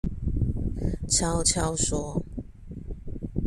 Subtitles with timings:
[1.07, 2.25] 悄悄說